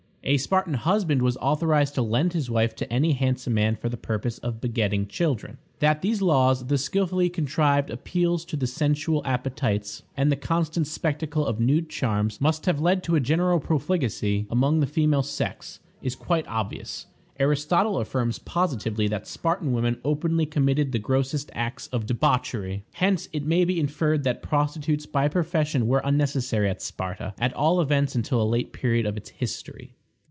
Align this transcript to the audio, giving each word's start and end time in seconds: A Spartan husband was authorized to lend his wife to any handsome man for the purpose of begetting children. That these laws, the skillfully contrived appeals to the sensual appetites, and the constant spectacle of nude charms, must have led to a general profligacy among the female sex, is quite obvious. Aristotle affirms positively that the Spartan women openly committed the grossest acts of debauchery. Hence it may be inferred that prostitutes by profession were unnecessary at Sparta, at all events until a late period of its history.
A 0.23 0.37
Spartan 0.37 0.75
husband 0.75 1.23
was 1.23 1.35
authorized 1.37 1.95
to 1.95 2.03
lend 2.03 2.33
his 2.33 2.47
wife 2.47 2.75
to 2.75 2.93
any 2.93 3.13
handsome 3.13 3.55
man 3.55 3.75
for 3.75 3.89
the 3.89 3.97
purpose 3.97 4.37
of 4.37 4.61
begetting 4.61 5.07
children. 5.07 5.57
That 5.79 6.03
these 6.03 6.21
laws, 6.21 6.67
the 6.67 6.77
skillfully 6.77 7.27
contrived 7.27 7.89
appeals 7.89 8.45
to 8.45 8.55
the 8.55 8.67
sensual 8.67 9.23
appetites, 9.25 10.03
and 10.15 10.31
the 10.31 10.35
constant 10.35 10.85
spectacle 10.85 11.43
of 11.47 11.59
nude 11.59 11.89
charms, 11.89 12.39
must 12.39 12.67
have 12.67 12.79
led 12.79 13.01
to 13.05 13.15
a 13.15 13.19
general 13.19 13.59
profligacy 13.59 14.45
among 14.51 14.79
the 14.79 14.85
female 14.85 15.23
sex, 15.23 15.79
is 16.03 16.15
quite 16.15 16.47
obvious. 16.47 17.07
Aristotle 17.39 17.97
affirms 17.97 18.37
positively 18.37 19.07
that 19.07 19.23
the 19.23 19.29
Spartan 19.29 19.73
women 19.73 19.99
openly 20.05 20.45
committed 20.45 20.91
the 20.91 20.99
grossest 20.99 21.49
acts 21.55 21.87
of 21.87 22.05
debauchery. 22.05 22.83
Hence 22.93 23.27
it 23.33 23.43
may 23.47 23.65
be 23.65 23.79
inferred 23.79 24.23
that 24.25 24.43
prostitutes 24.43 25.07
by 25.07 25.27
profession 25.29 25.87
were 25.87 26.03
unnecessary 26.03 26.69
at 26.69 26.79
Sparta, 26.83 27.33
at 27.39 27.53
all 27.53 27.81
events 27.81 28.13
until 28.13 28.39
a 28.39 28.43
late 28.43 28.71
period 28.71 29.07
of 29.07 29.17
its 29.17 29.31
history. 29.31 29.95